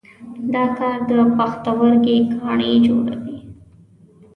دا 0.53 0.63
کار 0.77 0.97
د 1.09 1.11
پښتورګي 1.35 2.17
کاڼي 2.33 2.71
جوړوي. 2.85 3.37